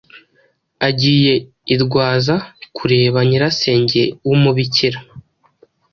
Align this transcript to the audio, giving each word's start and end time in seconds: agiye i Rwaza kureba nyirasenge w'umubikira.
agiye 0.87 1.33
i 1.73 1.75
Rwaza 1.83 2.35
kureba 2.75 3.19
nyirasenge 3.27 4.01
w'umubikira. 4.27 4.99